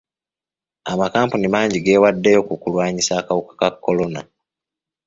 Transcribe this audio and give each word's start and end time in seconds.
Amakampuni 0.91 1.47
mangi 1.53 1.77
gewaddeyo 1.85 2.41
ku 2.47 2.53
kulwanyisa 2.61 3.13
akawuka 3.21 3.53
ka 3.61 3.69
kolona. 3.83 4.21